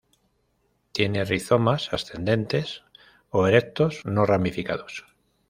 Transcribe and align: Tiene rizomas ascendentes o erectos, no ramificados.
Tiene 0.93 1.25
rizomas 1.25 1.93
ascendentes 1.93 2.81
o 3.29 3.45
erectos, 3.45 4.03
no 4.03 4.25
ramificados. 4.25 5.05